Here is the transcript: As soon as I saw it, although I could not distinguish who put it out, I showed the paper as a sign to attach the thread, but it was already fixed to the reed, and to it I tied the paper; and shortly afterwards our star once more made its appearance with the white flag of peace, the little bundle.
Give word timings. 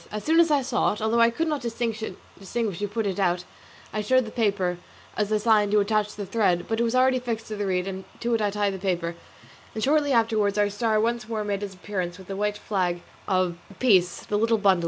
As 0.11 0.23
soon 0.23 0.39
as 0.39 0.49
I 0.49 0.63
saw 0.63 0.93
it, 0.93 0.99
although 0.99 1.19
I 1.19 1.29
could 1.29 1.47
not 1.47 1.61
distinguish 1.61 2.79
who 2.79 2.87
put 2.87 3.05
it 3.05 3.19
out, 3.19 3.43
I 3.93 4.01
showed 4.01 4.25
the 4.25 4.31
paper 4.31 4.79
as 5.15 5.31
a 5.31 5.37
sign 5.37 5.69
to 5.69 5.79
attach 5.79 6.15
the 6.15 6.25
thread, 6.25 6.65
but 6.67 6.79
it 6.79 6.83
was 6.83 6.95
already 6.95 7.19
fixed 7.19 7.45
to 7.49 7.55
the 7.55 7.67
reed, 7.67 7.87
and 7.87 8.03
to 8.21 8.33
it 8.33 8.41
I 8.41 8.49
tied 8.49 8.73
the 8.73 8.79
paper; 8.79 9.13
and 9.75 9.83
shortly 9.83 10.11
afterwards 10.11 10.57
our 10.57 10.71
star 10.71 10.99
once 10.99 11.29
more 11.29 11.43
made 11.43 11.61
its 11.61 11.75
appearance 11.75 12.17
with 12.17 12.29
the 12.29 12.35
white 12.35 12.57
flag 12.57 13.03
of 13.27 13.57
peace, 13.77 14.21
the 14.25 14.39
little 14.39 14.57
bundle. 14.57 14.79